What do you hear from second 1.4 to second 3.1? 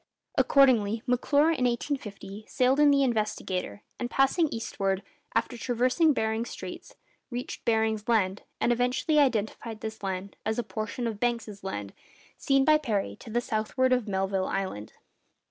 in 1850, sailed in the